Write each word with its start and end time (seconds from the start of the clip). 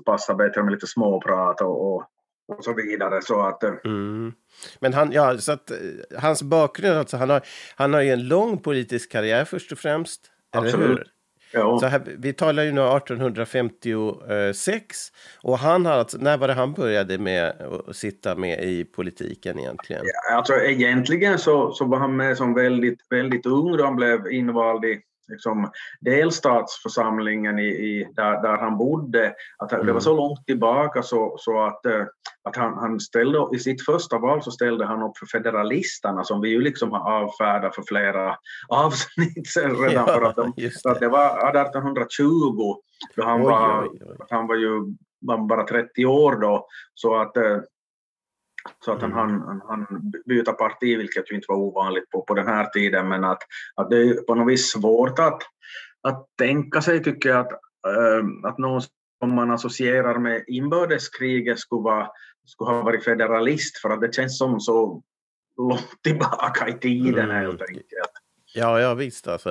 passar 0.00 0.34
bättre 0.34 0.62
med 0.62 0.72
lite 0.72 0.86
småprat 0.86 1.60
och, 1.60 1.94
och, 1.94 2.04
och 2.48 2.64
så 2.64 2.74
vidare. 2.74 3.22
Så 3.22 3.40
att, 3.40 3.62
eh, 3.62 3.72
Mm. 3.84 4.32
Men 4.80 4.94
han, 4.94 5.12
ja, 5.12 5.38
så 5.38 5.52
att, 5.52 5.70
eh, 5.70 5.76
hans 6.20 6.42
bakgrund, 6.42 6.98
alltså, 6.98 7.16
han, 7.16 7.30
har, 7.30 7.42
han 7.76 7.94
har 7.94 8.00
ju 8.00 8.10
en 8.10 8.28
lång 8.28 8.58
politisk 8.58 9.12
karriär 9.12 9.44
först 9.44 9.72
och 9.72 9.78
främst. 9.78 10.20
Eller 10.54 10.66
Absolut. 10.66 10.88
hur? 10.88 11.06
ja. 11.52 11.78
Så 11.78 11.86
här, 11.86 12.02
vi 12.18 12.32
talar 12.32 12.62
ju 12.62 12.72
nu 12.72 12.80
1856 12.80 14.96
och 15.42 15.58
han 15.58 15.86
har 15.86 15.92
alltså, 15.92 16.18
när 16.18 16.38
var 16.38 16.48
det 16.48 16.54
han 16.54 16.72
började 16.72 17.18
med 17.18 17.52
att 17.88 17.96
sitta 17.96 18.36
med 18.36 18.64
i 18.64 18.84
politiken 18.84 19.58
egentligen? 19.58 20.02
Alltså 20.32 20.54
egentligen 20.54 21.38
så, 21.38 21.72
så 21.72 21.84
var 21.84 21.98
han 21.98 22.16
med 22.16 22.36
som 22.36 22.54
väldigt, 22.54 23.00
väldigt 23.10 23.46
ung 23.46 23.76
då 23.76 23.84
han 23.84 23.96
blev 23.96 24.32
invald 24.32 24.84
i 24.84 25.00
liksom, 25.28 25.70
delstatsförsamlingen 26.00 27.58
i, 27.58 27.66
i, 27.66 28.08
där, 28.16 28.42
där 28.42 28.56
han 28.58 28.78
bodde. 28.78 29.34
Att 29.58 29.68
Det 29.68 29.76
Mm. 29.76 29.94
var 29.94 30.00
så 30.00 30.16
långt 30.16 30.46
tillbaka 30.46 31.02
så, 31.02 31.34
så 31.38 31.62
att, 31.66 31.86
eh, 31.86 32.04
att 32.48 32.56
han, 32.56 32.78
han 32.78 33.00
ställde, 33.00 33.46
i 33.54 33.58
sitt 33.58 33.84
första 33.84 34.18
val 34.18 34.42
så 34.42 34.50
ställde 34.50 34.84
han 34.86 35.02
upp 35.02 35.18
för 35.18 35.26
federalisterna 35.26 36.24
som 36.24 36.40
vi 36.40 36.48
ju 36.48 36.60
liksom 36.60 36.92
har 36.92 37.12
avfärdat 37.22 37.74
för 37.74 37.82
flera 37.82 38.36
avsnitt 38.68 39.46
sedan 39.48 39.76
redan. 39.76 40.06
för 40.06 40.22
att 40.22 40.36
de, 40.36 40.52
så 40.72 40.88
att 40.90 41.00
det. 41.00 41.06
det 41.06 41.10
var 41.12 41.50
1820 41.50 42.76
då 43.16 43.24
han 43.24 43.40
Oj, 43.40 43.46
var 43.46 43.82
oj, 43.82 43.98
oj. 44.06 44.16
han 44.30 44.46
var 44.46 44.56
ju 44.56 44.96
var 45.24 45.38
bara 45.48 45.64
30 45.66 46.06
år 46.06 46.36
då, 46.36 46.66
så 46.94 47.14
att, 47.20 47.36
eh, 47.36 47.56
så 48.84 48.92
att 48.92 49.00
han, 49.00 49.12
Mm. 49.12 49.40
han, 49.40 49.62
han 49.68 50.12
byta 50.26 50.52
parti, 50.52 50.98
vilket 50.98 51.30
ju 51.30 51.34
inte 51.34 51.46
var 51.48 51.56
ovanligt 51.56 52.10
på, 52.10 52.22
på 52.22 52.34
den 52.34 52.46
här 52.46 52.66
tiden, 52.66 53.08
men 53.08 53.24
att, 53.24 53.42
att 53.74 53.90
det 53.90 53.96
är 53.96 54.14
på 54.14 54.34
något 54.34 54.52
vis 54.52 54.72
svårt 54.72 55.18
att, 55.18 55.42
att 56.02 56.26
tänka 56.38 56.82
sig, 56.82 57.02
tycker 57.02 57.28
jag, 57.28 57.38
att, 57.40 57.52
eh, 57.86 58.48
att 58.50 58.58
någon 58.58 58.82
som 59.20 59.34
man 59.34 59.50
associerar 59.50 60.18
med 60.18 60.44
inbördeskriget 60.46 61.58
skulle, 61.58 61.82
vara, 61.82 62.08
skulle 62.46 62.70
ha 62.70 62.82
varit 62.82 63.04
federalist, 63.04 63.78
för 63.78 63.90
att 63.90 64.00
det 64.00 64.14
känns 64.14 64.38
som 64.38 64.60
så 64.60 65.02
långt 65.58 66.02
tillbaka 66.02 66.68
i 66.68 66.72
tiden 66.72 67.24
Mm. 67.30 67.36
helt 67.36 67.62
enkelt. 67.62 68.12
Ja, 68.54 68.80
ja 68.80 68.94
visst 68.94 69.28
alltså. 69.28 69.40